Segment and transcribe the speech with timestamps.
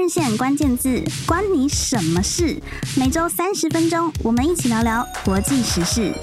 [0.00, 2.58] 日线关键字，关你什么事？
[2.98, 6.14] 每周三十分钟，我们一起聊聊国际时事。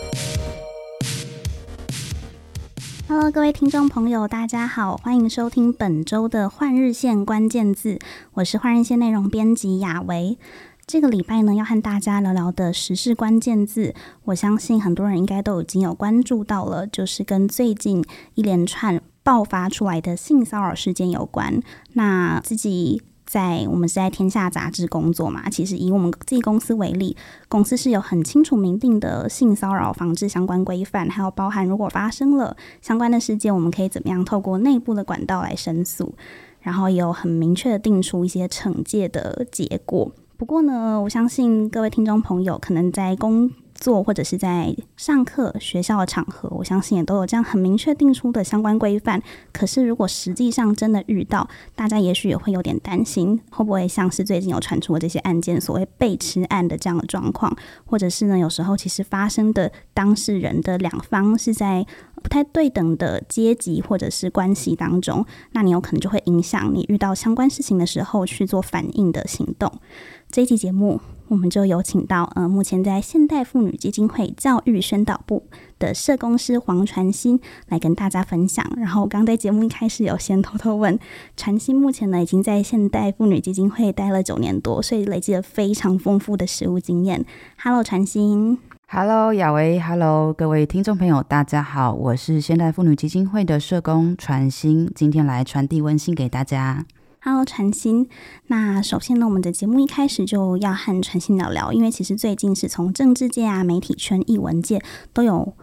[3.07, 7.99] Hello，各位听众朋友，大家好，欢迎收听本周的换日线关键字。
[8.33, 10.39] 我是换日线内容编辑雅维。
[10.87, 18.03] 这个礼拜呢，要和大家聊聊的时事关键字，我相信很多人应该都已经有关注到了，就是跟最近
[18.33, 21.61] 一连串爆发出来的性骚扰事件有关。
[21.93, 23.03] 那自己。
[23.27, 27.15] 在我们是在天下杂志工作嘛，其实以我们自己公司为例，
[27.49, 36.15] 公司是有很清楚明定的性骚扰防治相关规范，还有包含如果发生了相关的事件，我们可以怎么样透过内部的管道来申诉，
[36.61, 40.09] 然后也有很明确的定出一些惩戒的结果。
[40.37, 49.21] 不过呢，我相信各位听众朋友可能在公做或者是在上课、学校的场合，我相信也都有这样很明确定出的相关规范。
[49.51, 57.55] 可是，如果实际上真的遇到，大家也许也会有点担心，会不会像是最近有传出的这些案件，所谓被吃案的这样的状况，
[57.85, 61.85] 或者是呢，有时候其实发生的当事人的两方是在
[62.21, 69.71] 不太对等的阶级或者是关系当中，那你有可能就会影响你遇到相关事情的时候去做反应的行动。
[70.29, 75.43] 这一期节目，我们就有请到呃，目前在现代妇女基金会教育宣导部
[75.77, 78.65] 的社工师黄传馨来跟大家分享。
[78.77, 80.97] 然后，刚在节目一开始有先偷偷问
[81.35, 87.25] 传馨，目前呢已经在现代妇女基金会待了九年多，所以累积了非常丰富的实务经验。
[87.61, 88.57] Hello，传馨。
[88.89, 89.81] Hello，雅维。
[89.81, 96.85] Hello，各位听众朋友，大家好，我是现代妇女基金会的社工传馨，今天来传递温馨给大家。
[97.29, 98.07] Hello，传新。
[98.45, 105.53] 那首先呢，我们的节目一开始就要和传新聊聊，因为其实最近是从政治界啊、媒体圈、艺文界都有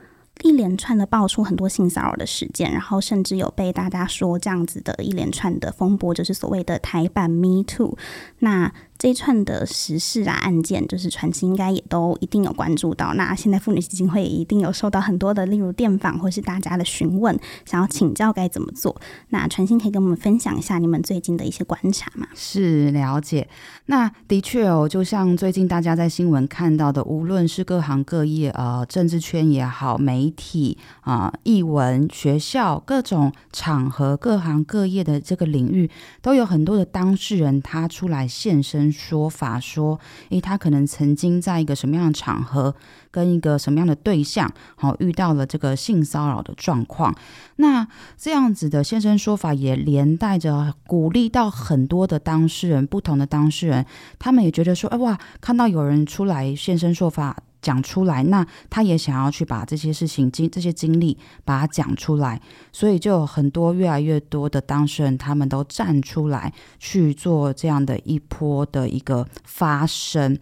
[0.43, 7.97] 一连串的爆出很多性骚扰的事件，然后甚至有被大家说这样子的一连串的风波，就是所谓的台版 Me Too。
[8.41, 8.71] 那
[9.05, 13.13] 这一串的时事啊案件，就是传馨应该也都一定有关注到。
[13.13, 18.99] 那现在妇女基金会也一定有收到很多的，例如电访或是大家的询问，想要请教该怎么做。
[19.29, 22.27] 那传馨可以跟我们分享一下你们最近的一些观察吗？
[22.35, 23.47] 是，了解。
[23.85, 35.91] 那的确哦，就像最近大家在新闻看到的，无论是各行各业，呃，政治圈也好，媒体啊、呃，艺文、学校各种场合，各行各业的这个领域，
[36.23, 38.94] 都有很多的当事人他出来现身。
[38.95, 39.99] 说法说，
[40.31, 42.75] 诶，他可能曾经在一个什么样的场合，
[43.11, 47.15] 跟一个什么样的对象，好遇到了这个性骚扰的状况。
[47.57, 53.85] 那这样子的现身说法，也连带着鼓励到很多的当事人，不同的当事人，
[54.19, 57.37] 他们也觉得说，哎哇，看到有人出来现身说法。
[57.65, 62.39] 讲出来，那他也想要去把这些事情经这些经历把它讲出来，
[62.71, 70.39] 所以就有很多越来越多的当事人，他们都站出来去做这样的一波的一个发声。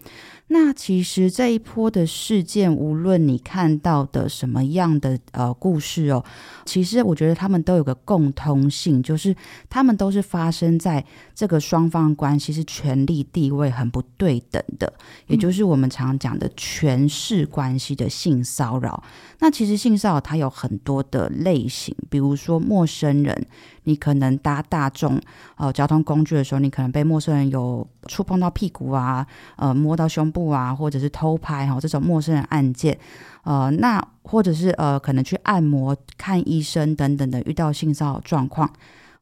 [0.53, 6.23] 那其实这一波的事件，无论你看到的什么样的呃故事哦，
[6.63, 9.35] 其实我觉得他们都有个共通性，就是
[9.67, 11.03] 他们都是发生在
[11.33, 14.93] 这个双方关系是权力地位很不对等的，
[15.25, 19.03] 也就是我们常讲的权势关系的性骚扰。
[19.39, 23.47] 那其实性骚扰它有很多的类型，比如说陌生人。
[23.83, 25.19] 你可能搭大众
[25.55, 32.97] 呃交通工具的时候，你可能被陌生人有触碰到屁股啊，呃摸到胸部啊，或者是偷拍哈，这种陌生人案件，
[33.43, 38.71] 呃那或者是呃可能去按摩、看医生等等的遇到性骚扰状况。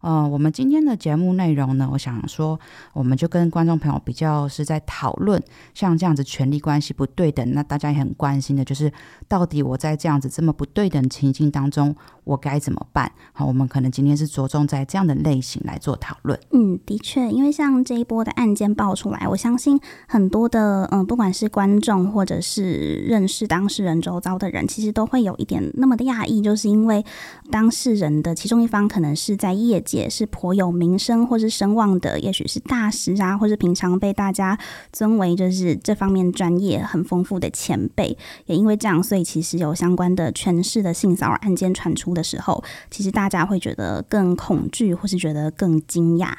[0.01, 2.59] 呃，我们今天的节目内容呢，我想说，
[2.91, 5.41] 我们就跟观众朋友比较是在讨论
[5.75, 8.91] 像这样子权力关系不对等，那大家也很关心的就是，
[9.27, 13.11] 到底我在这样子这么不对等情境当中，我该怎么办？
[13.31, 16.39] 好，我们可能今天是着重在这样的类型来做讨论。
[16.51, 27.05] 嗯，的确，因为像这一波的案件爆出来，我相信很多的嗯，不管是观众或者是认识当事人周遭的人，其实都会有一点那么的讶异，就是因为
[27.51, 29.79] 当事人的其中一方可能是在业。
[29.97, 34.57] 也是颇有名声或是声望的，也许是大师啊，或是平常被大家
[34.91, 38.17] 尊为就是这方面专业很丰富的前辈。
[38.45, 46.33] 也因为这样，所以其实有相关的权势的性骚扰案件传出的时候，其实大家会觉得更恐惧，或是觉得更惊讶。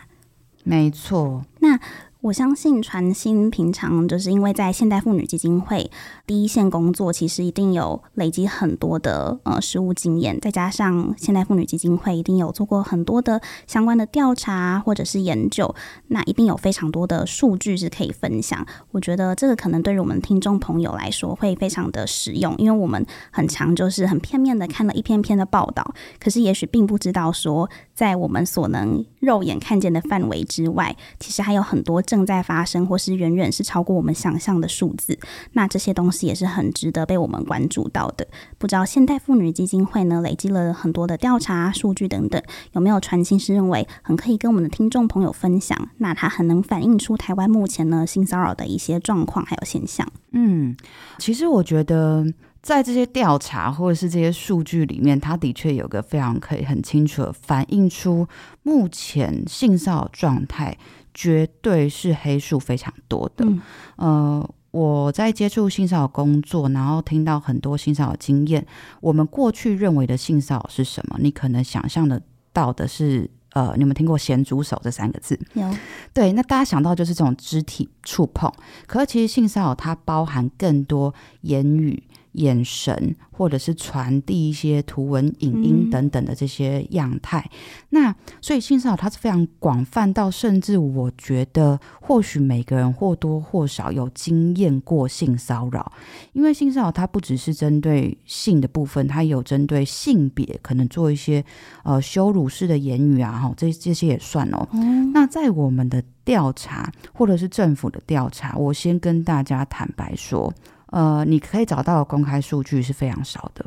[0.65, 1.79] 没错，那。
[2.23, 5.91] 我相信传心平常就是因为在现代妇女基金会
[6.32, 15.20] 第一线工作，其实一定有累积很多的呃实务经验，再加上现代妇女基金会一定有做过很多的相关的调查或者是。
[15.20, 15.75] 研究，
[16.08, 17.90] 那一定有非常多的数据是。
[17.90, 18.67] 可以分享。
[18.93, 24.06] 我觉得这个可能对于我们听众朋友来说会非常的实用，因为我们很常就是。
[24.06, 26.40] 很片面的看了一篇篇的报道，可是。
[26.40, 27.69] 也许并不知道说。
[27.94, 33.14] 在我们所能肉眼看见的范围之外，其实还有很多正在发生，或是。
[33.14, 33.62] 远远是。
[33.62, 35.17] 超过我们想象的数字。
[35.52, 38.27] 那这些东西也是很值得被我们关注到的。
[38.59, 42.43] 不知道现代妇女基金会呢，累积了很多的调查数据等等，
[42.73, 45.89] 有没有传心是认为很可以跟我们的听众朋友分享？
[45.99, 50.07] 那它很能反映出台湾目前呢性骚扰的一些状况还有现象。
[50.33, 50.77] 嗯，
[51.19, 52.27] 其实我觉得。
[52.63, 58.25] 在这些调查或者是这些数据里面，它的确有个非常可以很清楚的反映出
[58.63, 60.79] 目前性骚扰状态
[61.13, 63.45] 绝对是黑数非常多的。
[63.45, 63.61] 嗯、
[63.97, 68.67] 呃，我在接触性骚扰工作，然后听到很多性骚扰经验。
[69.01, 71.17] 我们过去认为的性骚扰是什么？
[71.21, 72.21] 你可能想象得
[72.53, 75.39] 到的是，呃，你有没有听过“咸猪手”这三个字？
[75.53, 75.71] 有。
[76.15, 78.51] 对，那大家想到就是这种肢体触碰，
[78.87, 82.03] 可是其实性骚扰它包含更多言语。
[82.32, 87.58] 眼神，或者是传递一些图文、影音等等的这些样态，嗯、
[87.90, 95.93] 那所以性骚扰它是非常广泛到，甚至我觉得或许每个人或多或少有经验过性骚扰，
[96.32, 101.44] 因为性骚扰它不只是针对性的部分，它也有针对性别，可能做一些
[101.85, 104.67] 呃羞辱式的言语啊，哈，这这些也算哦。
[104.73, 110.52] 嗯、那在我们的调查或者是政府的调查，我先跟大家坦白说。
[110.93, 113.67] 呃，你可以找到的公开数据是非常少的，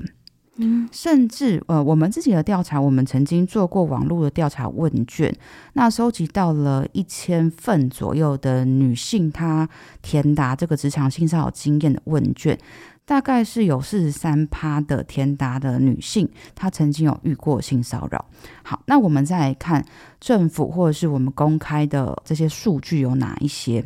[0.58, 5.36] 嗯，甚至呃，我们自己的调查，我们曾经做过网络的调查问卷，
[5.74, 9.68] 那收集到了一千份左右的女性她
[10.02, 12.58] 填答这个职场性骚扰经验的问卷。
[13.06, 18.26] 大概是有四十三趴的天达的女性，她曾经有遇过性骚扰。
[18.64, 19.86] 好，那我们再来看
[20.20, 23.86] 政府或者是我们公开的这些数据有哪一些？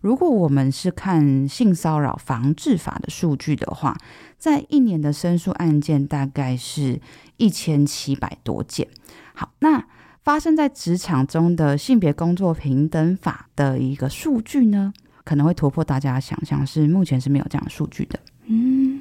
[0.00, 3.96] 如果我们是看性骚扰防治法的数据的话，
[4.38, 7.00] 在一年的申诉案件大概是
[7.36, 8.86] 一千七百多件。
[9.34, 9.84] 好，那
[10.22, 14.92] 发生在职场中的性别工作平等法的一个数据呢，
[15.24, 18.18] 可能会突破大家想象，是目前是没有这样的数据的。
[18.52, 19.00] 嗯，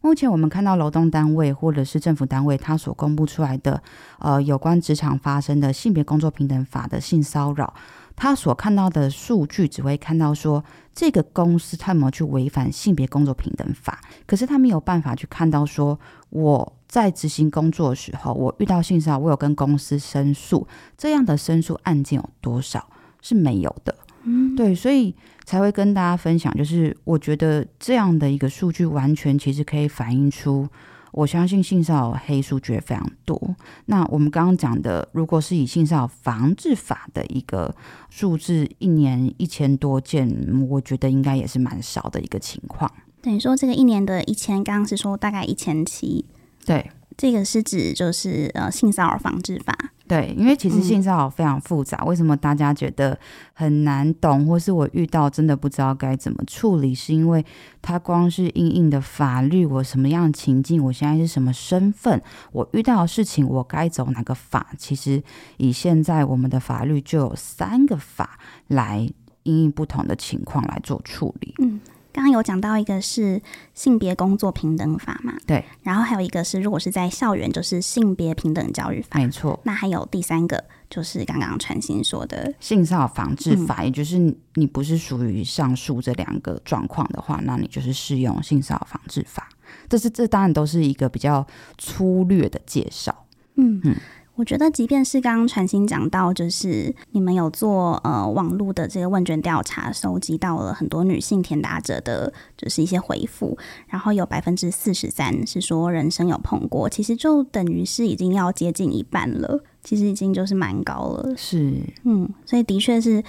[0.00, 3.82] 目前我们看到劳动单位或者是政府单位，他所公布出来的，
[4.18, 7.74] 呃，有关职场发生的性别工作平等法的性骚扰，
[8.16, 10.64] 他所看到的数据只会看到说
[10.94, 20.66] 这个公司他有没有去违反性别工作平等法，可是他没有办法去看到说我在执行工作的时候，我遇到性骚扰，我有跟公司申诉，
[20.96, 22.88] 这样的申诉案件有多少？
[23.20, 23.94] 是没有的。
[24.22, 25.14] 嗯，对，所以。
[25.44, 30.68] 才会跟大家分享，就是我觉得这样的一个数据，完全其实可以反映出，
[31.12, 33.54] 我相信性骚扰黑数据非常多。
[33.86, 37.74] 那我们刚刚讲的，如果是以性骚扰防治法的一个
[38.08, 40.28] 数字，一年一千多件，
[40.68, 42.90] 我觉得应该也是蛮少的一个情况。
[43.20, 46.24] 等于说，这个一年的一千，刚刚是说大概一千七，
[46.64, 49.76] 对，这个是指就是呃性骚扰防治法。
[50.12, 53.18] 对，因为其实性骚扰非常复杂，嗯、为什么大家觉得
[53.54, 56.94] 很难懂，或是我遇到真的不知道该怎么处理？
[56.94, 57.42] 是因为
[57.80, 62.20] 它光是应应的法律，我什么样的情境，我现在是什么身份，
[62.52, 64.66] 我遇到的事情，我该走哪个法？
[64.76, 65.22] 其实
[65.56, 69.08] 以现在我们的法律就有三个法来
[69.44, 71.54] 因应不同的情况来做处理。
[71.62, 71.80] 嗯。
[72.12, 73.40] 刚刚有讲到一个是
[73.74, 79.58] 性别工作平等法嘛，对，然后还有一个是如果是在校园就是性别平等教育法，没错。
[79.64, 84.18] 那还有第三个就是刚刚传心说的性骚扰防治法，嗯、也就是
[84.54, 89.48] 你不是属于上述这两个状况的话，那你就是适用性骚扰防治法。
[89.88, 91.46] 这是这当然都是一个比较
[91.78, 93.24] 粗略的介绍，
[93.56, 93.96] 嗯嗯。
[94.34, 103.56] 我觉得，即便是刚刚传心讲到，就是你们有做呃网络的这个问卷调查，收集到了很多女性填答者的，就是一些回复，
[103.88, 111.34] 然后有百分之四十三是说人生有碰过，其实就等于是已经要接近一半了，其实已经就是蛮高了。
[111.36, 111.74] 是，
[112.04, 113.22] 嗯，所以的确是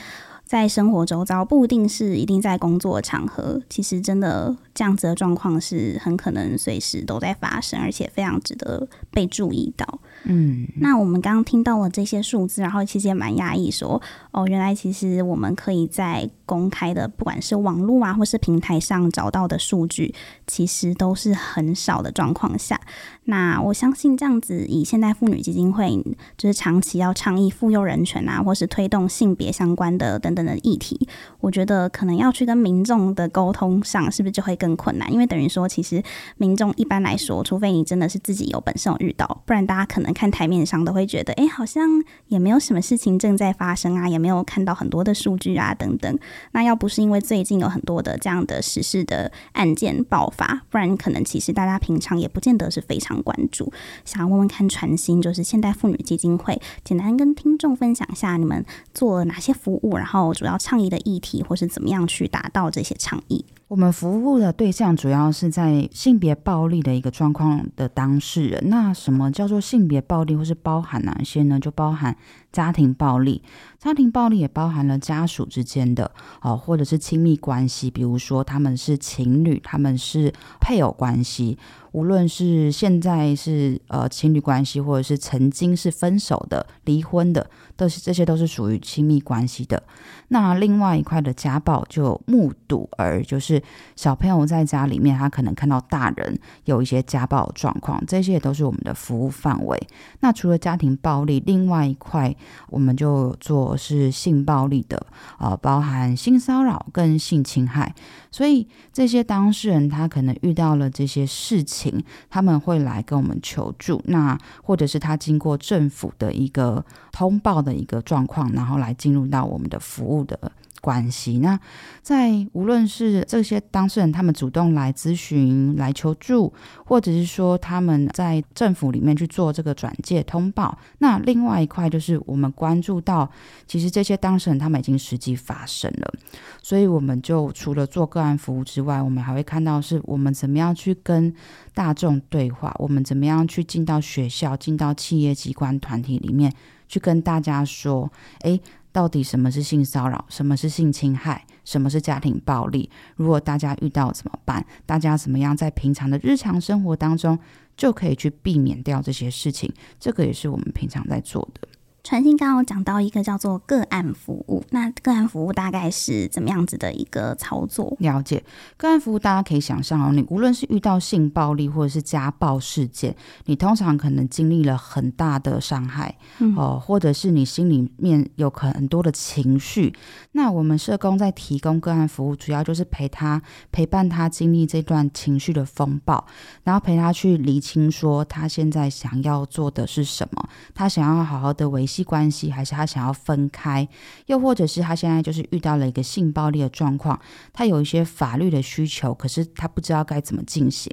[0.45, 9.99] 在生活周遭，不一定是一定在工作场合，其实真的这样子的状况是很可能随时都在发生，而且非常值得被注意到。
[10.23, 14.01] 嗯，那我们刚刚听到了这些数字，然后其实也蛮压抑，说
[14.31, 20.13] 哦，原来其实我们可以在公开的，不管是网络啊，或是平台上找到的数据，
[20.47, 22.79] 其实都是很少的状况下。
[23.25, 26.01] 那我相信这样子，以现代妇女基金会
[26.37, 31.07] 就是长期要倡议妇幼人权啊，或是推动性别相关的等等等的议题，
[31.39, 35.11] 我觉得可能要去跟民众的沟通上，是不是就会更困难？
[35.11, 36.01] 因为等于说，其实
[36.37, 41.85] 民众一般来说，除非你真的是自己有本事有遇到，不然大家可能看台面上都会觉得，哎，好像
[42.27, 46.17] 也没有什么事情正在发生啊，也没有看到很多的数据啊等等。
[46.53, 53.73] 那要不是因为最近有很多的这样的时事的案件爆发，不然可能其实大家平常也不见得是非常关注。
[54.05, 63.43] 想要问问看，传心就是现代妇女基金会，简单跟听众分享一下你们做了哪些服务，然后主要倡议的议题，或是怎么样去达到这些倡议。
[63.73, 68.69] 我们服务的对象主要是在性别暴力的一个状况的当事人。
[68.69, 71.59] 那什么叫做性别暴力，或是包含哪些呢？
[71.59, 72.15] 就包含
[72.51, 73.41] 家庭暴力，
[73.79, 76.11] 家庭暴力也包含了家属之间的
[76.43, 81.57] 哦，或者是亲密关系，比如说他们是情侣，他们是配偶关系。
[81.93, 89.81] 无论是现在是呃情侣关系，或者是曾经是分手的、离婚的，都是这些都是属于亲密关系的。
[90.29, 93.61] 那另外一块的家暴，就目睹而，就是
[93.95, 99.79] 小朋友在家里面，他可能看到大人有一些家暴状况，这些也都是我们的服务范围。
[100.21, 102.35] 那除了家庭暴力，另外一块
[102.69, 105.05] 我们就做是性暴力的，
[105.37, 107.93] 呃，包含性骚扰跟性侵害。
[108.33, 120.51] 所以这些当事人他可能遇到了这些事情，他们会来跟我们求助，那或者是他经过政府的一个通报的一个状况，然后来进入到我们的服务的。
[120.83, 121.39] 关系。
[121.39, 121.57] 那
[122.01, 126.51] 在无论是这些当事人，他们主动来咨询、来求助，
[126.85, 130.77] 或者是说他们在政府里面去做这个转介通报。
[130.97, 133.31] 那另外一块就是我们关注到，
[133.65, 136.13] 其实这些当事人他们已经实际发生了，
[136.61, 141.33] 所以我们就除了做个案服务之外，我们还会看到是我们怎么样去跟
[141.73, 146.53] 大众对话，我们怎么样去进到学校、进到企业机关团体里面
[146.89, 148.11] 去跟大家说，
[148.41, 148.59] 诶。
[148.93, 150.23] 到底什么是性骚扰？
[150.29, 151.45] 什么是性侵害？
[151.65, 152.89] 什么是家庭暴力？
[153.17, 154.65] 如果大家遇到怎么办？
[154.85, 157.37] 大家怎么样在平常的日常生活当中
[157.75, 159.73] 就可以去避免掉这些事情？
[159.99, 161.67] 这个也是我们平常在做的。
[162.03, 167.95] 传信刚刚有讲到一个叫做个案服务，那个案服务大概是怎么样子的一个操作？
[167.99, 168.43] 了解
[168.75, 179.93] 个案服务，大家可以想象哦，你无论是遇到性暴力或者是家暴事件，你通常可能经历了很大的伤害，嗯、哦，或者是你心里面有很多的情绪。
[180.33, 183.41] 那我们社工在提供个案服务，主要就是陪他
[183.71, 186.25] 陪伴他经历这段情绪的风暴，
[186.65, 192.03] 然后陪他去厘清说他现在想要做的是什么，他想要好好的维系。
[192.13, 193.87] 关系，还是他想要分开，
[194.27, 197.19] 又或者是他现在就是遇到了一个性暴力的状况，
[197.51, 200.91] 他有一些法律的需求，可是他不知道该怎么进行，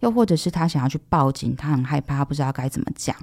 [0.00, 3.14] 又或者是他想要去报警，他很害怕，不知道该怎么讲。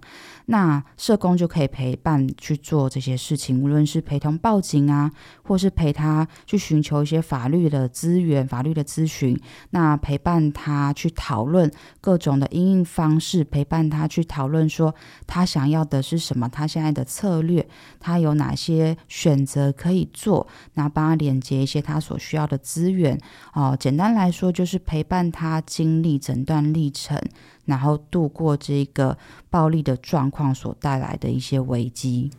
[0.45, 5.11] 那社工就可以陪伴去做这些事情，无论是陪同报警啊，
[5.43, 9.39] 或是陪他去寻求一些法律的资源、法律的咨询，
[9.71, 11.71] 那陪伴他去讨论
[12.01, 14.95] 各种的应应方式，陪伴他去讨论说
[15.27, 17.67] 他想要的是什么，他现在的策略，
[17.99, 23.19] 他有哪些选择可以做，那帮他连接一些他所需要的资源。
[23.53, 27.19] 哦，简单来说就是陪伴他经历整段历程。
[27.65, 29.15] 然后度过这个
[29.51, 32.31] 暴力的状况所带来的一些危机。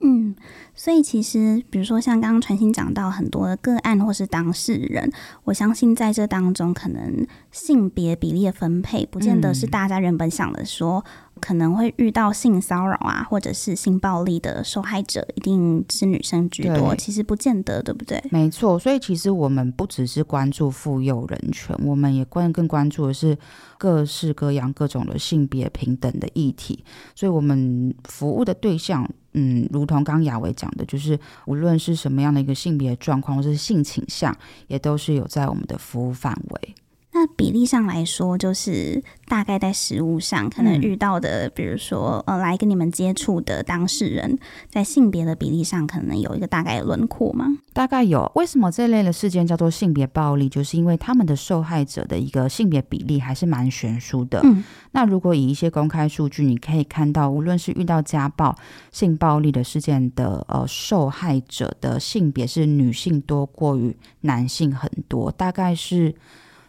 [0.00, 0.34] 嗯，
[0.74, 5.12] 所以其实，比如说像刚刚传心讲到很多的个案或是当事人，
[5.44, 11.04] 我相信在这当中，可能性别比例的分配，不见得是大家原本想的说。
[11.42, 16.94] 嗯可能会遇到性骚扰啊，或者是性暴力的受害者，一定是女生居多。
[16.94, 18.22] 其实不见得，对不对？
[18.30, 23.36] 没错，所以其实我们不只是关注妇幼人权，我们也关更关注的是
[23.76, 26.84] 各式各样各种的性别平等的议题。
[27.14, 34.34] 所以，我们服务的对象，嗯，如同刚雅维讲的，就是无论是什么样的一个性别状况，或是性倾向，
[34.68, 36.74] 也都是有在我们的服务范围。
[37.14, 44.38] 那比例上来说，就是大概在实物上可能遇到的，嗯、比如说呃，来跟你们接触的当事人，
[44.70, 47.46] 在性别的比例上，可能有一个大概的轮廓吗？
[47.74, 48.32] 大概有。
[48.34, 50.48] 为什么这类的事件叫做性别暴力？
[50.48, 54.40] 就是因为他们的受害者的一个性别比例还是蛮悬殊的。
[54.44, 58.56] 嗯，那如果以一些公开数据，你可以看到，无论是遇到家暴、
[58.90, 66.14] 性暴力的事件的呃受害者的性别是女性多过于男性很多，大概是。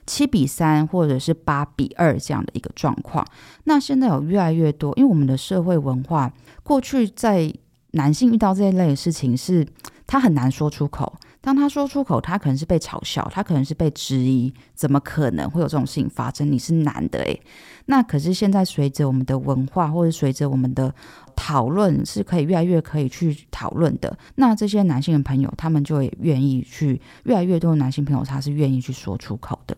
[0.06, 3.26] 七比三，或者是八比二这样的一个状况。
[3.66, 6.32] 那现在有越来越多，因为我们的社会文化，
[6.64, 7.54] 过去在
[7.92, 9.66] 男性遇到这一类的事情是，
[10.08, 16.52] 他很难说出口，当他说出口，他可能是被嘲笑，他可能是被质疑，怎么可能会有这种事情发生？
[16.52, 17.40] 你是男的诶，
[17.86, 20.94] 那可是现在随着我们的文化，或者随着我们的
[21.36, 24.18] 讨论，是可以越来越可以去讨论的。
[24.36, 29.78] 那这些男性的朋友，他们就会愿意去，越来越多的男性朋友，他是愿意去说出口的。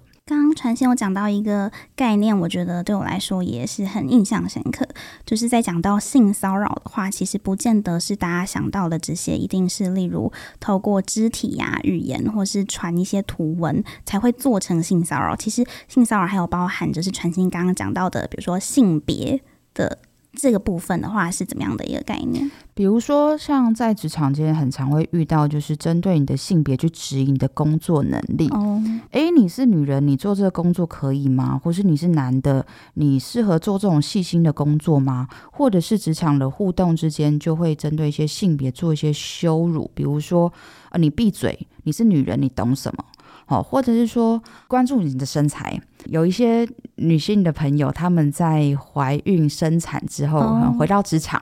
[0.55, 4.87] 传信有讲到一个概念，我觉得对我来说也是很印象深刻。
[5.25, 15.35] 就是在讲到性骚扰的话，其实不见得是大家想到的这些，一定是例如透过肢体呀、语言，或是传一些图文才会做成性骚扰。
[15.35, 19.41] 其实性骚扰还有包含，就是传信刚刚讲到的，比如说性别
[19.73, 19.99] 的。
[20.35, 22.51] 这个部分的话是怎么样的一个概念？
[22.73, 28.49] 比如说，像在职场间很常会遇到，就是针对你的性别去质疑你的工作能力。
[28.49, 31.59] 哦，诶，你是女人，你做这个工作可以吗？
[31.63, 32.65] 或是你是男的，
[32.95, 35.27] 你适合做这种细心的工作吗？
[35.51, 40.51] 或者是职场的互动之间，就会针对一些性别做一些羞辱，比如说，
[40.89, 43.05] 呃，你闭嘴，你是女人，你懂什么？
[43.47, 51.41] 哦，或者是说关注你的身材，有一些女性的朋友，她们在怀孕生产之后，哦、回到职场，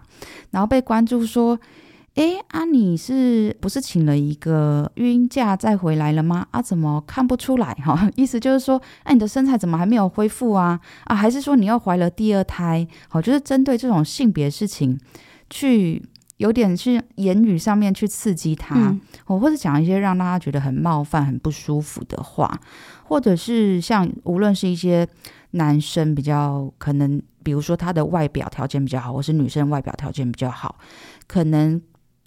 [0.51, 1.59] 然后被关注说
[2.15, 6.47] ：“诶，啊，你是不是请了一个孕假再回来了吗？
[6.51, 7.73] 啊，怎么看不出来？
[7.83, 10.79] 哈、哦，意思就是说，哎、啊，你的身材怎么还没有恢复啊？
[11.05, 12.87] 啊，还是说你又怀了第二胎？
[13.09, 14.99] 好、哦，就是针对这种性别事情
[15.49, 16.01] 去。”
[16.37, 18.75] 有点是言语上面去刺激他，
[19.27, 22.59] 我、嗯、或者讲一些让大家觉得很冒犯、很不舒服的话，
[23.03, 25.07] 或者是像无论是一些
[25.51, 30.77] 男生比较可能，比如说他的外表条件比较好，或是女生外表条件比较好，
[31.27, 31.81] 可能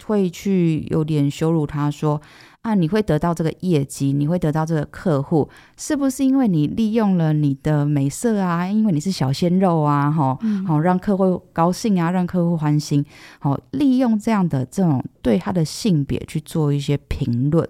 [0.05, 2.21] 会去有点羞辱他说。
[2.67, 5.47] 那你会得到这个业绩，你会得到这个客户，
[5.77, 8.67] 是不是因为你利用了你的美色啊？
[8.67, 13.05] 因为你是小鲜肉啊，哈，好、嗯、让客户高兴啊，让客户欢心，
[13.39, 17.65] 好利用这样的这种对他的性别去做一些评论。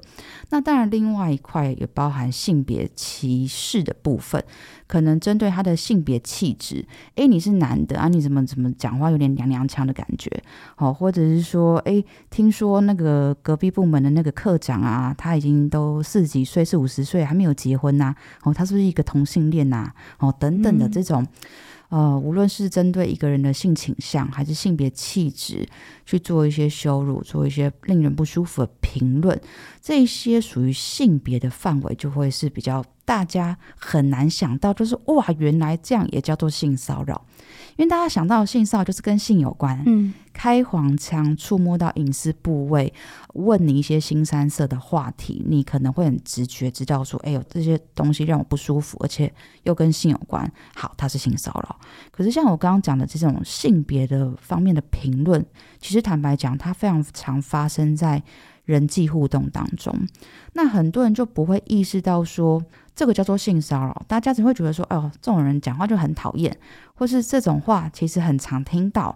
[0.49, 4.43] 那当然，另外一块也包含性别歧视的部分。
[4.87, 6.85] 可能针对他的性别气质，
[7.15, 8.07] 诶，你是男的啊？
[8.07, 10.31] 你怎么怎么讲话有点娘娘腔的感觉？
[10.77, 14.86] 好，或者是说，诶，听说那个隔壁部门的那个课长啊，
[15.17, 18.15] 他已经都四十几岁，四五十岁还没有结婚呐、啊？
[18.43, 19.95] 哦，他是不是一个同性恋呐、啊？
[20.19, 21.21] 哦，等等的这种。
[21.23, 21.27] 嗯
[21.89, 25.65] 呃，无论是针对一个人的性倾向，还是性别气质，
[26.05, 29.39] 去做一些羞辱，做一些令人不舒服的评论，
[29.81, 37.25] 这一些属于性别的范围，就会是比较大家很难想到，就是哇，原来这样也叫做性骚扰。
[37.77, 42.93] 因为大家想到性骚扰就是跟性有关，嗯，开黄腔、触摸到隐私部位、
[43.33, 51.79] 问你一些新三色的话题，你可能会很直觉知道说，哎呦，这些东西让我不舒服，而且又跟性有关，好，它是性骚扰。
[52.11, 55.43] 可是像我刚刚讲的这种性别的方面的评论，
[55.79, 58.21] 其实坦白讲，它非常常发生在
[58.65, 59.91] 人际互动当中，
[60.53, 62.63] 那很多人就不会意识到说。
[62.97, 66.57] 这个叫做性骚扰，大家只会觉得说，哦，这种人讲话就很讨厌，
[66.95, 69.15] 或是这种话其实很常听到，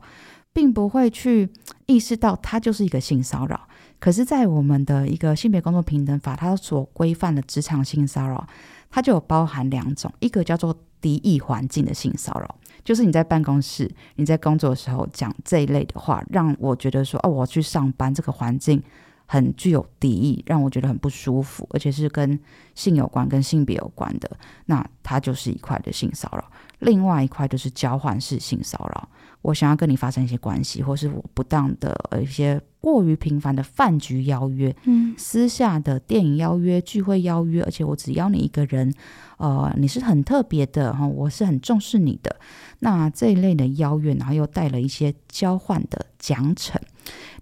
[0.54, 1.50] 并不会去
[1.86, 3.68] 意识到它就是一个性骚扰。
[4.00, 8.48] 可是，在我们的一个性别工作平等法，它所规范的职场性骚扰，
[8.90, 18.82] 它就有包含两种，一个叫做敌意环境的性骚扰，就是你在办公室、你在工作的时候讲这一类的话，让我觉得说，哦，我去上班这个环境。
[19.28, 22.38] 很具有敌意，让我觉得很不舒服，而且是跟
[22.76, 24.30] 性有关、跟性别有关的，
[24.66, 26.52] 那它就是一块的性骚扰。
[26.82, 29.08] 另外一块就是交换式性骚扰，
[29.42, 38.92] 我想要跟你发生一些关系，或是我不当的呃一些过于频繁的饭局邀约，嗯，私下的电影邀约、聚会邀约，而且我只邀你一个人，
[39.38, 42.36] 呃，你是很特别的哈，我是很重视你的。
[42.80, 46.76] 那这一类的邀约，然后又带了一些交换的奖惩。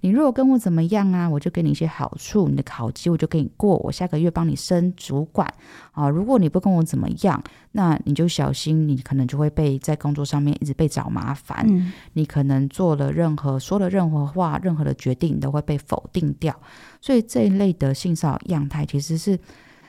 [0.02, 5.46] 你如果跟我怎么样啊，我就给你一些好处，你的考级我就给你过，我下个月帮你升主管
[5.92, 6.08] 啊。
[6.08, 7.44] 如果你不跟我怎么样，
[7.74, 11.66] 那你就小心，你可能就会被在工作上面一直被找麻烦。
[11.68, 11.92] 嗯。
[12.14, 16.56] 你可能做了任何说了任何话，任何的决定你都会被否定掉。
[17.02, 19.38] 所以这一类的性骚扰样态，其实是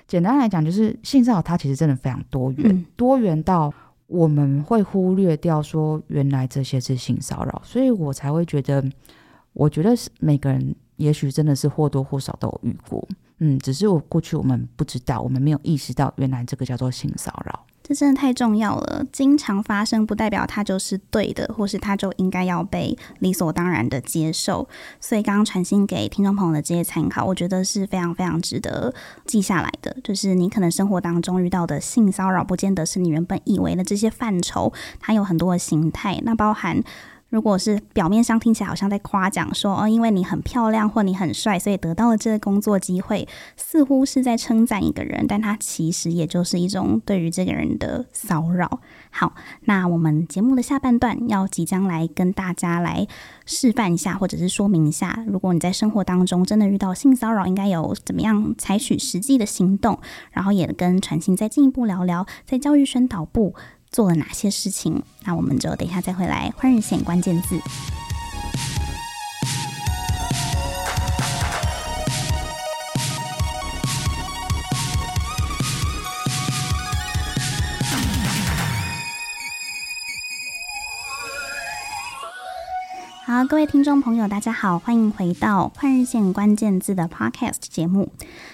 [0.08, 3.72] 简单来讲，就是性骚扰它其实真的非常多元，嗯，多元到
[4.08, 8.84] 我们会忽略掉说原来这些是性骚扰，所以我才会觉得。
[9.52, 13.06] 我觉得是每个人，也许真的是或多或少都有遇过，
[13.38, 17.66] 嗯，只是我过去我们不知道，我们没有意识到，原来这个叫做性骚扰。
[17.82, 24.68] 这真的太重要了，经常发生不代表它就是对的，或是它就应该要被理所当然的接受。
[25.00, 28.94] 所以刚刚传信给听众朋友的这些参考，我觉得是非常非常值得
[29.26, 29.96] 记下来的。
[30.04, 36.80] 就是你可能生活当中遇到的性骚扰，不见得是你原本以为的这些范畴，它有很多的形态，那包含。
[37.30, 48.80] 如果是表面上听起来好像在夸奖说，哦，因为你很漂亮或你很帅，所以得到了这个工作机会，似乎是在称赞一个人，但它其实也就是一种对于这个人的骚扰。
[49.10, 53.06] 好，那我们节目的下半段要即将来跟大家来
[53.46, 59.98] 示范一下，或者是说明一下，如果你在生活当中真的遇到性骚扰，应该有怎么样采取实际的行动，
[60.32, 63.54] 然后也跟传馨再进一步聊聊，在教育宣导部。
[63.90, 65.02] 做了哪些事情？
[65.24, 66.52] 那我们就等一下再回来。
[66.56, 67.60] 换日线关键字。
[83.48, 88.12] 各位听众朋友，大家好，欢迎回到换日线关键字的 Podcast 节目。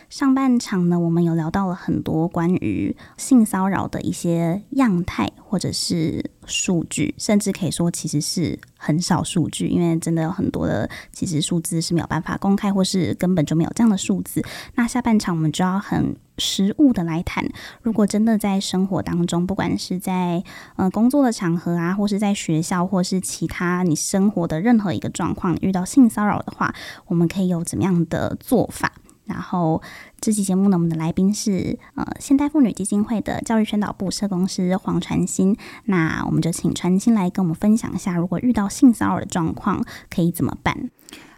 [0.08, 14.42] 上半场呢，我们有聊到了很多关于性骚扰的一些样态，或者是数据，甚至可以说其实是很少数据，因为真的有很多的其实数字是没有办法公开，或是根本就没有这样的数字。
[14.74, 17.44] 那下半场我们就要很实务的来谈，
[17.82, 20.42] 如果真的在生活当中，不管是在
[20.76, 26.74] 呃工作的场合啊，或是在学校，或是其他你生活的任何一个状况，遇到性骚扰的话，
[27.06, 28.92] 我们可以有怎么样的做法？
[29.24, 29.82] 然后
[30.20, 35.56] 这期节目呢，我们的来宾是呃现代妇女基金会的教育宣导部社工师黄传新。
[35.84, 40.90] 那我们就请传新来跟我们分享一下，如果遇到性骚扰的状况可以怎么办？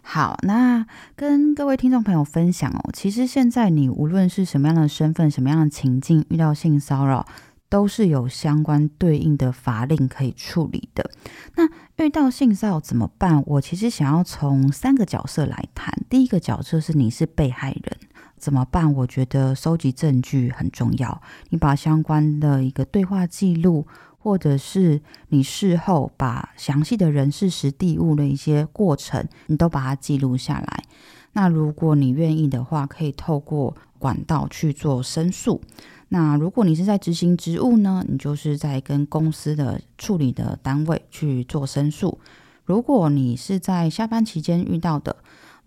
[0.02, 0.86] 好，那
[1.16, 7.26] 跟各位听众朋友分享哦，其实现在你无论是什么样的身份、什么样的情境，遇到性骚扰，
[7.68, 11.10] 都是有相关对应的法令可以处理的。
[11.56, 11.68] 那
[12.02, 13.42] 遇到性骚扰怎么办？
[13.44, 15.92] 我其实想要从三个角色来谈。
[16.08, 17.98] 第一个角色是你是被害人，
[18.38, 18.92] 怎么办？
[18.94, 21.20] 我觉得收集证据很重要。
[21.50, 23.86] 你把相关的一个对话记录，
[24.18, 30.84] 或者是你事后把详细的人事时地物的一些过程，你都把它记录下来。
[31.32, 35.60] 那如果你愿意的话，可以透过管道去做申诉。
[36.08, 42.18] 那如果你是在执行职务呢，你就是在跟公司的处理的单位去做申诉。
[42.64, 45.16] 如果你是在下班期间遇到的，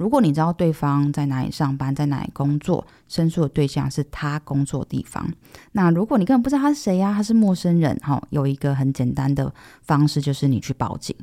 [0.02, 5.32] 如果你知道对方在哪里上班，在哪里工作，申诉的对象是他工作地方。
[5.74, 11.16] 那如果你根本不知道他是谁呀，他是陌生人，哈，有一个很简单的方式，就是你去报警。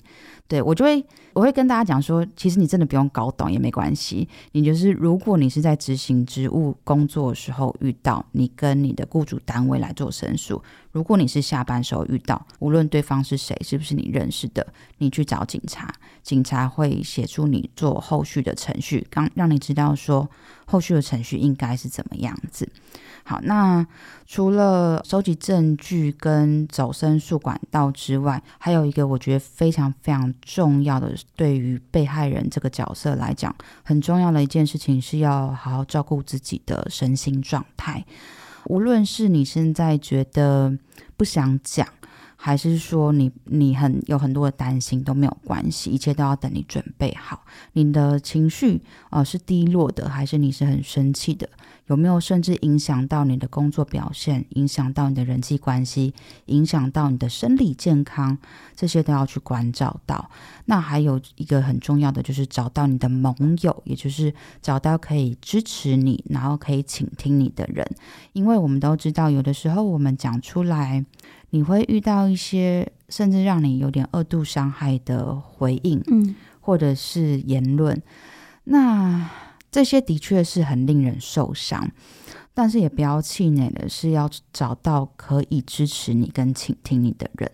[0.49, 4.27] 对，我就会，我会跟大家讲说，其实你真的不用搞懂也没关系。
[4.53, 10.63] 你就是，如果你是在执行职务工作的时候遇到，你跟你的雇主单位来做申诉。
[10.91, 20.31] 如果你是下班时候遇到，无论对方是谁，是不是你认识的，你去找警察，警察会协助你做后续的程序，刚让你知道说
[20.65, 22.67] 后续的程序应该是怎么样子。
[23.25, 23.87] 好，那
[24.27, 38.05] 除了收集证据跟走申诉管道之外，还有一个我觉得非常非常重要的，对于被害人这个角色来讲，很重要的一件事情是要好好照顾自己的身心状态。
[38.65, 40.77] 无论是你现在觉得
[41.17, 41.87] 不想讲，
[42.41, 47.45] 还是说你你很有很多的担心都没有关系，一切都要等你准备好。
[47.73, 51.49] 你的情绪呃是低落的，还是你是很生气的？
[51.89, 56.15] 有没有甚至影响到你的工作表现，影响到你的人际关系，
[56.47, 58.39] 影响到你的生理健康？
[58.77, 60.31] 这些都要去关照到。
[60.67, 67.85] 那还有一个很重要的，就是找到你的盟友，也就是找到可以支持你，然后可以倾听你的人。
[68.35, 71.05] 因为我们都知道，有的时候我们讲出来，
[71.51, 78.03] 你会遇到一些甚至让你有点二度伤害的回应，嗯，或者是言论。
[78.65, 79.31] 那
[79.71, 81.91] 这些的确是很令人受伤，
[82.53, 87.51] 但是也不要气馁的是要找到可以支持你跟倾听你的人。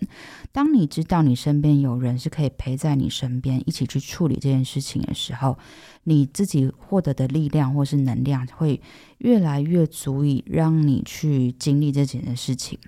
[0.50, 5.58] 当你知道你身边有人是可以陪在你身边一起去处理这件事情的时候，
[6.04, 8.80] 你自己获得的力量或是能量会
[9.18, 12.78] 越来越足以让你去经历这件事情。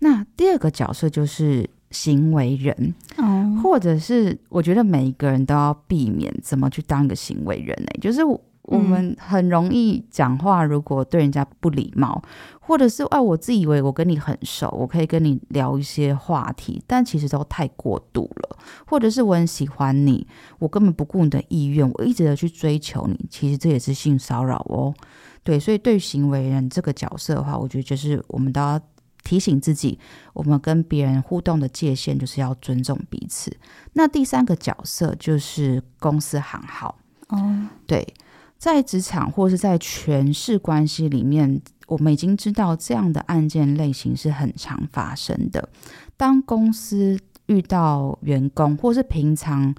[0.00, 7.88] 那第二个角色就是行为人，哦，或者是我觉得每一个人都要避免怎么去当一个行为人呢？
[8.00, 8.40] 就是我。
[8.78, 12.22] 们很容易讲话，如果对人家不礼貌，
[12.60, 18.56] 或者是哎，我自以为我跟你很熟，我可以跟你聊一些话题，但其实都太过度了。
[18.86, 20.24] 或者是我很喜欢你，
[20.60, 24.94] 我根本不顾你的意愿，我一直的去追求你，其实这也是性骚扰哦。
[25.42, 28.80] 对，所以对行为人这个角色的话，我觉得就是我们都要
[29.22, 29.98] 提醒自己，
[30.32, 33.56] 我们跟别人互动的界限就是要尊重彼此。
[33.92, 38.14] 那第三个角色就是公司行号哦，对。
[38.58, 45.68] 在职场或是在权势关系里面，我们已经知道这样的案件类型是很常发生的。
[46.16, 49.74] 当公司遇到员工，或是平常。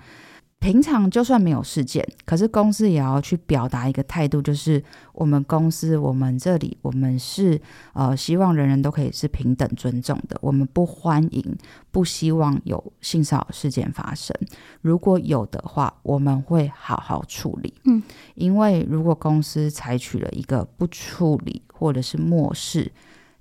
[0.61, 7.59] 平常就算没有事件，可是公司也要去表达一个态度，就是我们公司，我们这里，我们是
[7.93, 11.57] 呃希望人人都可以是平等尊重的，我们不欢迎、
[11.89, 14.37] 不希望有性骚扰事件发生。
[14.81, 17.73] 如果有的话，我们会好好处理。
[17.85, 18.03] 嗯，
[18.35, 22.91] 因为如果公司采取了一个不处理或者是漠视，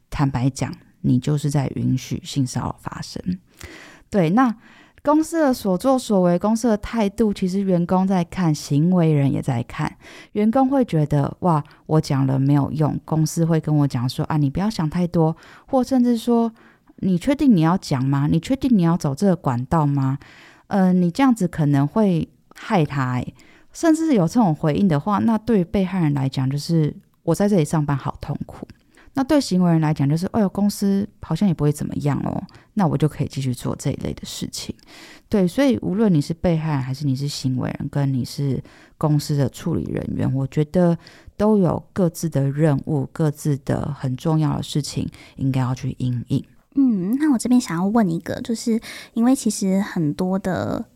[0.08, 3.22] 坦白讲，你就是在允许性骚扰发生。
[4.08, 4.56] 对，那。
[5.02, 9.96] 公司的所作所为，公司的态度，其实员工在看，行为人也在看。
[10.32, 12.98] 员工会觉得哇，我讲了没有用。
[13.04, 15.34] 公司会跟我讲说啊，你不要想太多，
[15.66, 16.52] 或甚至说，
[16.96, 18.28] 你确定你要讲吗？
[18.30, 20.18] 你确定你要走这个管道吗？
[20.66, 23.34] 呃，你这样子可能会害他诶。
[23.72, 28.68] 甚至有这种回应的话，那对于被害人来讲，就是我在这里上班好痛苦。
[29.14, 32.42] 那对行为人来讲，就是，哎呦，公司好像也不会怎么样哦，
[32.74, 34.74] 那我就可以继续做这一类的事情。
[35.28, 38.62] 对，所以无论你是被害人，还是你是行为人，跟你是
[38.96, 40.96] 公司的处理人员，我觉得
[41.36, 46.44] 都有各自的任务，各自的很重要的事情，应该要去应应。
[46.76, 48.80] 嗯，那我这边想要问一个，就是
[49.14, 50.86] 因为其实很多的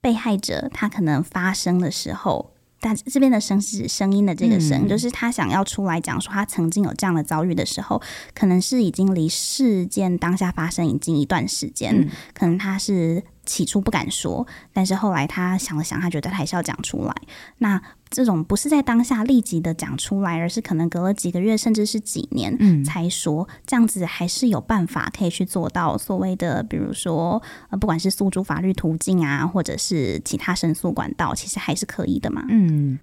[0.00, 2.55] 被害者，他可能发生的时候。
[2.80, 8.00] 但这边的声是声音的这个声，嗯、就是他想要出来讲说他曾经有这样的遭遇的时候，
[8.34, 13.22] 可能是已经离事件当下发生已经一段时间，嗯、可能他是。
[13.46, 17.14] 起初不敢说，但是后来他想了想，他觉得还是要讲出来。
[17.58, 17.80] 那
[18.10, 32.44] 这种不是在当下立即的讲出来，而是可能隔了几个月，甚至是几年才说，嗯、这样子还是有办法可以去做到所谓的，比如说呃，不管是诉诸法律途径啊，或者是其他申诉管道，其实还是可以的嘛。
[32.48, 32.98] 嗯，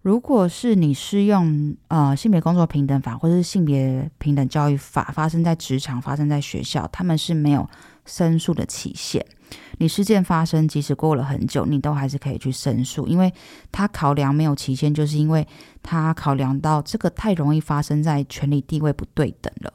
[0.00, 7.68] 如果是你适用呃性别工作平等法或者是性别平等教育法，发生在职场、发生在学校，他们是没有
[8.08, 9.24] 申诉的期限。
[9.78, 13.32] 你事件发生，即使过了很久，你都还是可以去申诉，因为
[13.70, 15.46] 他考量没有期限，就是因为
[15.82, 19.72] 他考量到这个太容易发生在权力地位不对等了。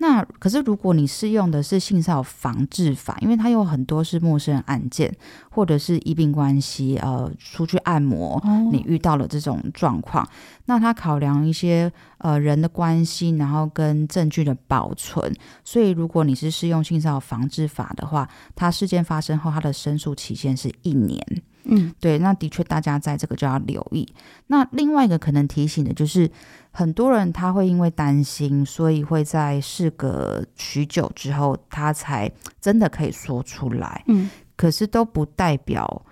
[0.00, 5.12] 那可是，如果你适用的是性骚扰防治法，因为它有很多是陌生人案件，
[5.50, 10.28] 或者是医病关系，呃，出去按摩，你遇到了这种状况，哦、
[10.66, 15.34] 那它考量一些呃人的关系，然后跟证据的保存，
[15.64, 21.20] 所以如果你是适用性骚扰防治法的话，它事件发生后，它的申诉期限是一年。
[21.68, 24.06] 嗯，对，那的确大家在这个就要留意。
[24.48, 26.30] 那另外一个可能提醒的就是，
[26.70, 34.02] 很多人他会因为担心，所以会在事隔许久之后，他才真的可以说出来。
[34.08, 36.02] 嗯，可是都不代表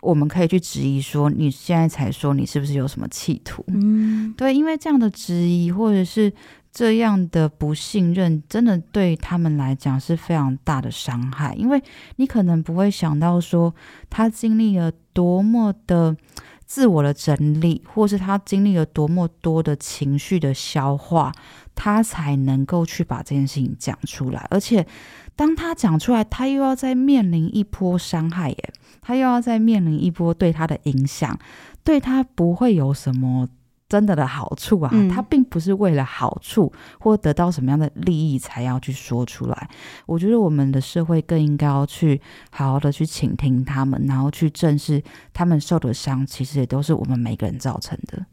[0.00, 3.64] 我们可以去质疑说，你现在才说，你是不是有什么企图？
[3.68, 6.32] 嗯，对，因为这样的质疑或者是。
[6.72, 11.82] 这样的不信任，真的对他们来讲是非常大的伤害，因为
[12.16, 13.74] 你可能不会想到说，
[14.08, 16.16] 他经历了多么的
[16.64, 21.30] 自我的整理，或是他经历了多么多的情绪的消化，
[21.74, 24.46] 他才能够去把这件事情讲出来。
[24.48, 24.86] 而且，
[25.36, 31.38] 当他讲出来，他又要再面临一波伤害耶，他又要再面临一波对他的影响，
[31.84, 33.50] 对他不会有什么。
[33.92, 39.68] 真的的好处啊，他并不是为了好处或得到什么样的利益才要去说出来。
[40.06, 42.18] 我觉得我们的社会更应该要去
[42.50, 45.02] 好好的去倾听他们，然后去正视
[45.34, 48.24] 他们受的伤，其实也都是我们每个人造成的。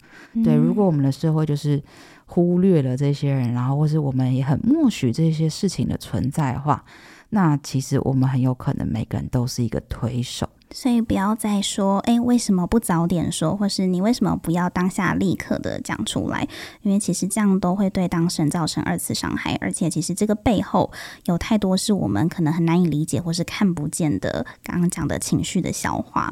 [0.45, 1.83] 对，如果我们的社会就是
[2.25, 6.85] 忽略了这些人，然后或是我们也很默许这些事情的存在的话，
[7.31, 10.47] 那其实我们很有可能每个人都是一个推手。
[10.71, 16.47] 所以不要再说，哎，为什么不早点说，或是你为什么不要当下立刻的讲出来？
[16.83, 20.91] 因为其实这样都会对当事人造成二次伤害，而且其实这个背后
[21.25, 24.45] 有太多是我们可能很难以理解或是看不见的。
[24.63, 26.31] 刚刚讲的情绪的消化。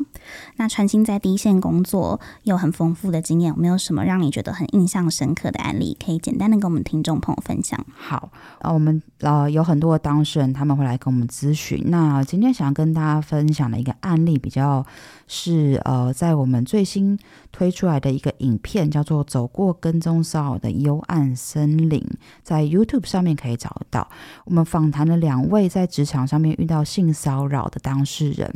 [0.57, 7.83] 那传馨在第一线工作有很丰富的经验，有没有什么让你觉得很印象深刻的案例，可以简单的跟我们听众朋友分享？
[7.95, 11.81] 好，啊，我们呃有很多的当事人他们会来跟我们咨询。
[11.87, 14.26] 那今天想跟大家分享的一个案例。
[14.35, 14.83] 比较
[15.27, 17.15] 是呃，在我们最新
[17.51, 21.99] 推出来的一个影片，叫做《走过跟踪骚扰的幽暗森林》，
[22.41, 24.09] 在 YouTube 上面可以找得到。
[24.45, 28.51] 我们访谈了两位在职场上面遇到性骚扰的当事人，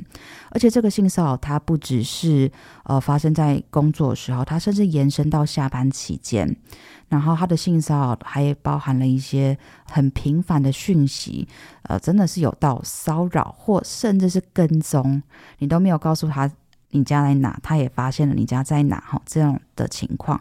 [0.49, 2.51] 而且这个性骚扰它不只是
[2.85, 6.57] 呃发生在工作的时候，它甚至延伸到下班期间。
[7.11, 11.45] 然后他的性骚扰还包含了一些很频繁的讯息，
[11.83, 15.21] 呃，真的是有到骚扰或甚至是跟踪，
[15.57, 16.49] 你都没有告诉他
[16.91, 20.39] 你家在哪，他也发现了你家在哪，哈，这样的情况。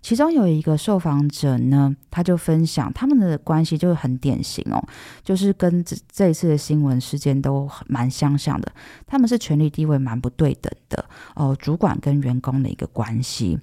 [0.00, 4.82] 其中有一个受访者呢，他就分享他们的关系就是很典型哦，
[5.22, 8.70] 就是跟这这一次的新闻事件都蛮相像的。
[9.06, 11.04] 他们是权力地位蛮不对等的
[11.34, 13.58] 哦，主管跟员工的一个关系，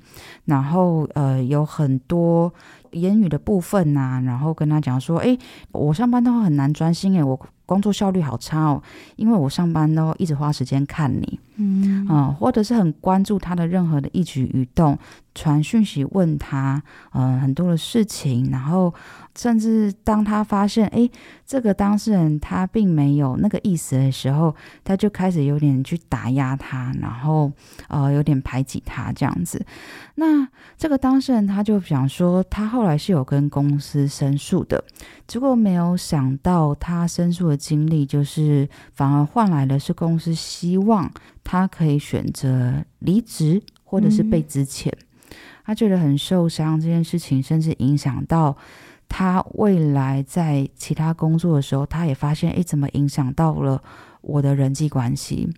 [0.46, 2.54] 然后呃有很多
[2.92, 5.38] 言语的部分呐、然后跟他讲说，诶，
[5.72, 7.40] 我上班的话很难专心诶，我。
[7.66, 8.82] 工作效率好差哦，
[9.16, 14.98] 因为我上班都一直花时间看你，嗯，嗯，或者是很关注他的任何的一举一动，
[15.34, 16.82] 传讯息问他，
[17.14, 18.94] 嗯，很多的事情，然后
[19.36, 21.10] 甚至当他发现，诶，
[21.46, 27.52] 这个当事人他并没有那个意思的时候，他就开始有点去打压他，然后
[27.88, 29.66] 呃，有点排挤他这样子。
[30.16, 30.48] 那
[30.78, 34.84] 这个当事人他就想说，他后来是有跟公司申诉的，
[35.26, 41.12] 结果没有想到他申诉的经历，就是反而换来的是公司希望
[41.44, 44.90] 他可以选择离职或者是被资遣。
[44.90, 45.08] 嗯
[45.66, 48.58] 他觉得很受伤，这件事情甚至影响到
[49.08, 53.82] 他未来在其他工作的时候，他也发现，诶，怎么影响到了
[54.20, 55.50] 我的人际关系？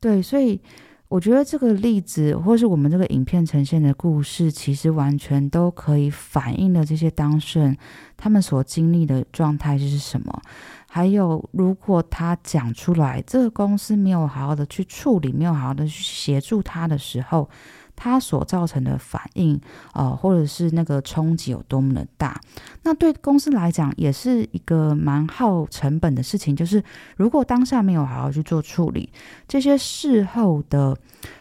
[0.00, 0.60] 对，所以
[1.08, 7.76] 我觉得这个例子，或是我们这个影片呈现的故事，其实完全都可以反映了这些当事人
[8.16, 10.42] 他们所经历的状态是什么。
[10.86, 17.48] 还有，如果他讲出来，这个公司没有好好的去处理，没有好好的去协助他的时候。
[17.98, 19.60] 它所造成的反应，
[19.92, 22.40] 呃，或者是那个冲击有多么的大，
[22.84, 26.54] 那对公司来讲也是一个蛮耗成本的事情。
[26.54, 26.82] 就是
[27.16, 29.12] 如果当下没有好好去做处理，
[29.48, 30.96] 这些事后的。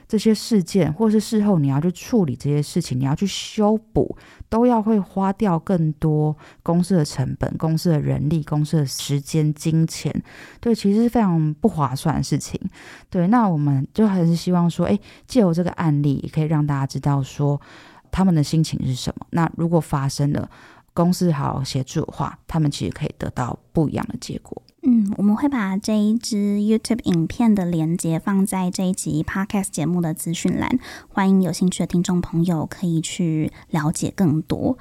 [0.08, 4.18] 这些事件，或是事后你要去处理这些事情，你要去修补，
[4.48, 10.14] 都要会花掉更多公司的成本、公司的人力、公司的时间、金钱。
[10.62, 12.60] 对，其实是非常不划算的事情。
[13.10, 17.60] 对，那我们就还是希望说，诶，借由这个案例，也可以让大家知道说
[18.10, 19.28] 他们的心情是什么。
[19.32, 20.50] 那如果发生了，
[20.94, 24.64] 公司好好协助的话，他们其实可以得到不一样的结果。
[24.90, 34.78] 嗯，我们会把这一支 YouTube 影片的连接放在这一集 Podcast 节目的资讯栏，欢迎有兴趣的听众朋友可以去了解更多。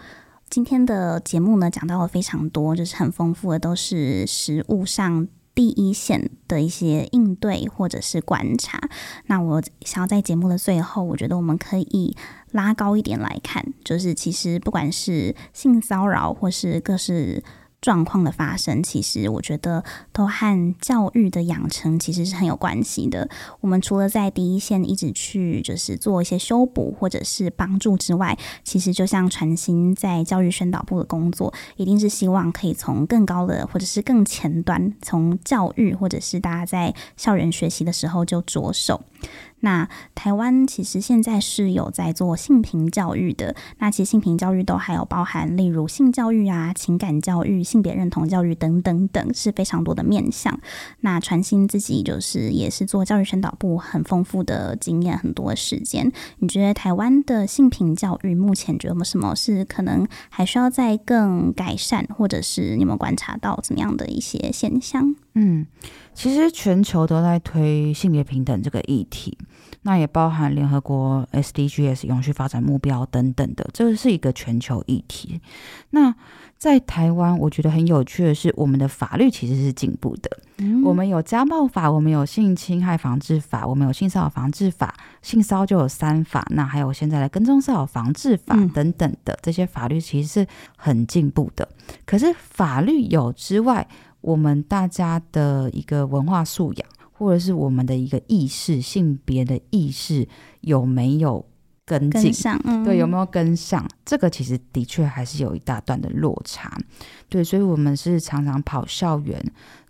[0.49, 8.79] 今天的节目呢，讲到了非常多，就是很丰富的，都是实务上第一线的一些应对或者是观察。
[9.27, 12.16] 那我想要在节目的最后，我觉得我们可以
[12.53, 17.42] 拉高一点来看，就是其实不管是性骚扰或是各式。
[17.80, 23.28] 状况的发生，其实我觉得都和教育的养成其实是很有关系的。
[23.60, 39.02] 我们除了在第一线一直去就是做一些修补或者是帮助之外，其实就像传心在教育宣导部的工作，一定是希望可以从更高的或者是更前端，从教育或者是大家在校园学习的时候就着手。
[39.61, 50.61] 那台湾其实现在是有在做性平教育的，那其实性平教育都还有包含，例如性教育啊、情感教育、性别认同教育等等等，是非常多的面向。
[51.00, 56.12] 那传心自己就是也是做教育宣导部很丰富的经验，很多时间。
[56.38, 65.16] 你觉得台湾的性平教育目前觉得没什么是可能还需要再更改善，或者是你有没有观察到怎么样的一些现象？
[65.38, 65.66] 嗯，
[66.14, 69.37] 其实全球都在推性别平等这个议题，
[69.83, 75.38] 那也包含联合国 SDGs 永续发展目标等等的，这是一个全球议题。
[75.90, 76.14] 那
[76.57, 80.31] 在台湾，我觉得很有趣的是，我们的法律其实是进步的。
[80.57, 90.46] 嗯，我们有家暴法，我们有性侵害防治法，我们有性骚扰防治法，性骚就有三法，那还有现在的跟踪骚扰防治法等等的这些法律，其实是
[90.79, 91.68] 很进步的。
[92.07, 93.87] 可是法律有之外，
[94.26, 100.26] 我们大家的一个文化素养，或者是我们的一个意识，性别的意识
[100.62, 101.46] 有没有
[101.84, 102.24] 跟进？
[102.24, 103.88] 跟上，嗯，对，有没有跟上？
[104.04, 106.76] 这个其实的确还是有一大段的落差。
[107.28, 109.40] 对，所以我们是常常跑校园，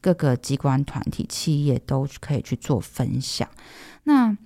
[0.03, 3.49] 各个机关、团体、企业都可以去做分享。
[4.05, 4.37] 那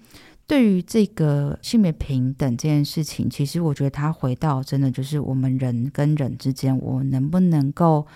[0.46, 8.07] 对于这个性别平等这件事情，其实我觉得它回到真的就是我们人跟人之间，我能不能够。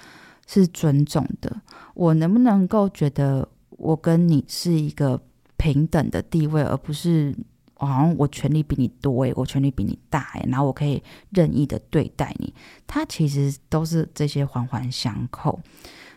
[0.46, 1.60] 是尊重的，
[1.94, 5.20] 我能不能够觉得我跟你是一个
[5.56, 7.34] 平等的地位，而不是
[7.76, 12.52] 好像我权力比你多诶，我权力比你大诶，然后我可以任意的对待你？
[12.86, 15.60] 它其实都是这些环环相扣。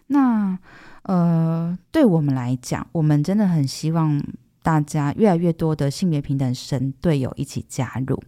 [0.08, 0.58] 那
[1.04, 4.22] 呃，对我们来讲，我们真的很希望
[4.62, 8.22] 大家越来越多的性别平等神队友一起加入，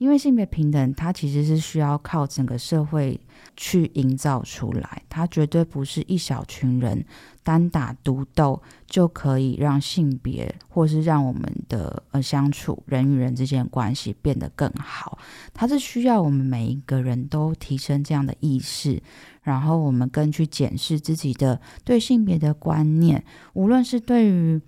[0.00, 3.20] 因为性别平等它其实是需要靠整个社会
[3.54, 7.04] 去营造出来，它绝对不是一小群人
[7.42, 15.18] 单打独斗就可以让性别或是让我们的呃相处人与人之间的关系变得更好，
[15.52, 19.02] 它是需要我们每一个人都提升这样的意识。
[19.42, 23.22] 然后我们更去检视自己的对性别的观念，
[23.54, 24.60] 无论是对于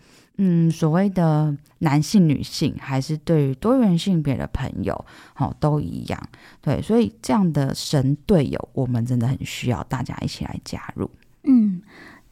[0.44, 6.20] 嗯所谓的男性、女性，还是对于多元性别的朋友，好、哦、都一样。
[6.60, 11.08] 对，所以这样的神队友，我们真的很需要大家一起来加入。
[11.44, 11.80] 嗯，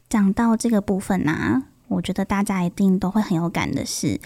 [0.08, 4.20] 讲到这个部分呢，我觉得大家一定都会很有感的是。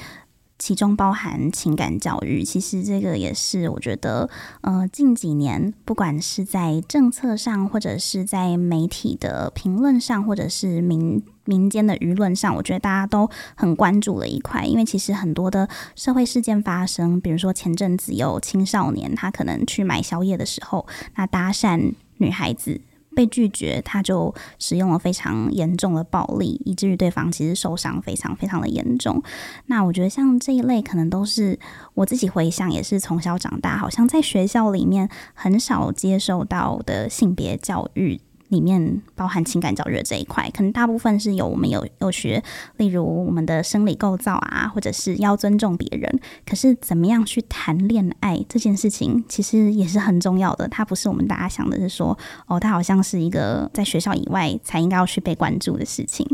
[0.65, 4.31] 其中包含情感教育，其实这个也是我觉得，
[4.63, 14.65] 呃，近几年不管是在政策上，或者是在媒体的评论上，或者是民民间的舆论上，我觉得大家都很关注的一块。
[14.65, 20.87] 因为其实很多的社会事件发生，比如说前阵子有青少年他可能去买宵夜的时候，
[21.17, 22.81] 那搭讪女孩子。
[23.15, 29.23] 被拒绝，他就使用了非常严重的暴力，以至于对方其实受伤非常非常的严重。
[29.67, 31.59] 那我觉得像这一类，可能都是
[31.95, 38.21] 我自己回想，也是从小长大，好像在学校里面很少接受到的性别教育。
[38.49, 42.43] 里面包含情感教育这一块，可能大部分是有我们有有学，
[42.77, 46.21] 例如我们的生理构造啊，或者是要尊重别人。
[46.47, 50.69] 可是怎么样去谈恋爱这件事情，其实也是很重要的。
[50.69, 52.17] 它不是我们大家想的是说，
[52.47, 56.27] 哦，它好像是一个在学校以外才应该要去被关注的事情。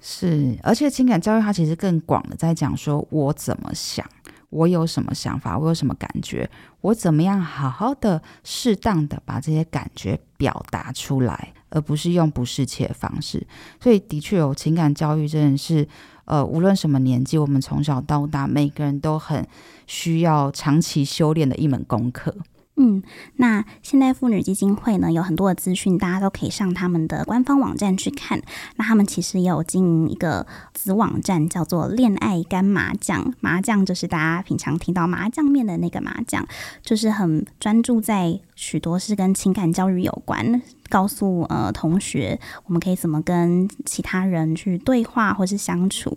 [0.00, 4.04] 是，而且情感教育它其实更广的在讲说我怎么想。
[4.56, 5.58] 我有什么想法？
[5.58, 6.48] 我有什么感觉？
[6.80, 13.46] 我怎么样好好的、适当的把这些感觉表达出来，而不是用不适切的方式。
[13.80, 15.86] 所以，的确有情感教育，真的是，
[16.24, 19.46] 呃，无论什么年纪，我们从小到大，每个人都很
[19.86, 22.34] 需要长期修炼的一门功课。
[22.78, 23.02] 嗯，
[23.36, 28.42] 那现代妇女基金会呢，有很多的资讯，大家都可以上他们的官方网站去看。
[28.76, 33.32] 那他们其实也有经营一个子网站，叫做“恋爱干麻将”。
[33.40, 36.46] 麻将就是大家平常听到麻将面的那个麻将，
[36.82, 40.60] 就是很专注在许多是跟情感教育有关，
[40.90, 46.14] 告诉呃同学我们可以怎么跟其他人去对话或是相处。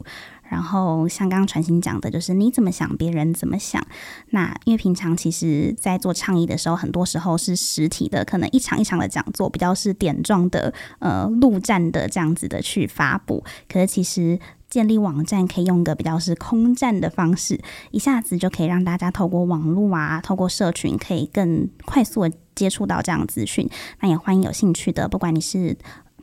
[0.50, 3.86] 然后像刚刚传心讲的，就是你怎么想，别人怎么想。
[4.32, 13.44] 那因为平常其实，在做倡议的时候，很多时候是实体的，可能一场一场的讲座，比较是点状的，呃，陆战的这样子的去发布。
[13.68, 14.40] 可是其实
[14.70, 23.70] 建立网站可以用个比较是空战的方式，一下子就可以让大家透过网络啊，透过社群，可以更快速的接触到这样资讯。
[24.02, 25.78] 那也欢迎有兴趣的，不管你是。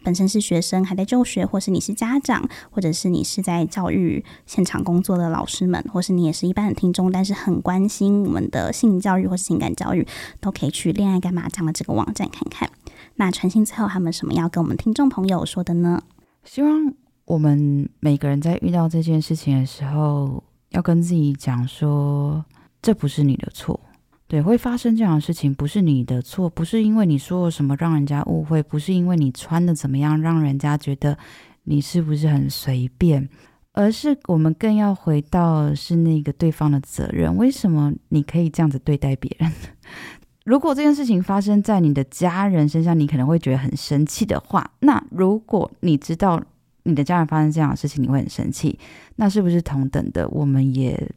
[0.06, 10.06] 本身是学生还在就学，或是你是家长，或者是你是在教育现场工作的老师们，或是你也是一般的听众，但是很关心我们的性教育或是情感教育，
[10.38, 12.70] 都可以去恋爱干麻酱的这个网站看看。
[13.16, 16.00] 那传馨最后他们什么要跟我们听众朋友说的呢？
[16.44, 16.94] 希望
[17.24, 22.44] 我们每个人在遇到这件事情的时候，要跟自己讲说，
[22.80, 23.80] 这不是你的错。
[24.28, 31.16] 对，会发生这样的事情，不是你的错，不是因为你说了什么让人家误会，不是因为你穿的怎么样让人家觉得
[31.62, 33.28] 你是不是很随便，
[33.72, 37.36] 而是我们更要回到是那个对方的责任。
[37.36, 39.52] 为什么你可以这样子对待别人？
[40.44, 46.42] 如果这件事情发生在你的家人身上，你可能会觉得很生气的话，那如果你知道
[46.82, 48.76] 你的家人发生这样的事情，你会很生气，
[49.14, 50.28] 那是不是同等的？
[50.30, 51.10] 我们也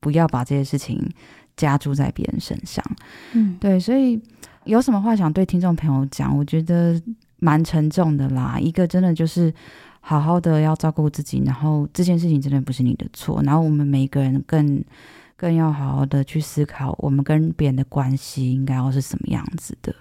[0.00, 1.08] 不要把这些事情。
[1.60, 2.82] 加注在别人身上，
[3.34, 4.18] 嗯，对，所以
[4.64, 6.34] 有什么话想对听众朋友讲？
[6.34, 6.98] 我觉得
[7.38, 8.58] 蛮沉重的啦。
[8.58, 9.52] 一个真的就是
[10.00, 13.42] 好好的要照顾自己，然后这件事情真的不是你的错。
[13.42, 14.82] 然后我们每个人更
[15.36, 19.94] 更要好好的去思考，我们跟别人的关系应该要是什么样子的。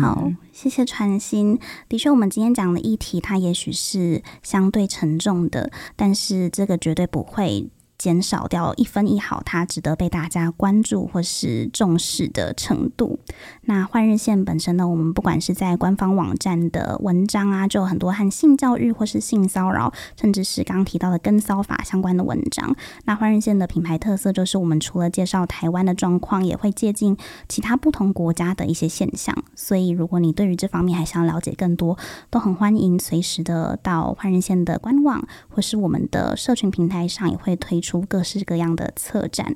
[0.00, 1.58] 好，谢谢传心。
[1.88, 7.68] 的确，我们今天讲的议题，它也许是相对沉重的，但是这个绝对不会。
[8.02, 13.20] 减少掉一分一毫，它值得被大家关注或是重视的程度。
[13.66, 22.74] 那换日线本身呢，我们不管是在官方网站的文章啊，就有很多和性教育或是性骚扰，甚至是刚提到的跟骚法相关的文章。
[23.04, 27.16] 那换日线的品牌特色就是，我们除了介绍台湾的状况，也会借鉴
[27.48, 29.32] 其他不同国家的一些现象。
[29.54, 31.96] 所以，如果你对于这方面还想了解更多，
[32.30, 37.91] 都很欢迎随时的到换日线的官网或是我们的社群平台上，也会推出。
[37.92, 39.54] 出各式各样的策展。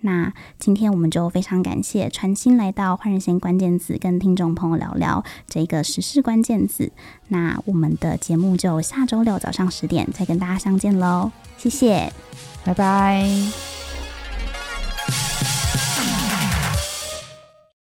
[0.00, 6.92] 那今天我们就非常感谢，传心来到换日线关键字，跟听众朋友聊聊这个时事关键字。
[7.28, 12.12] 那我们的节目就下周六早上十点再跟大家相见喽，谢谢
[12.64, 13.30] 拜拜。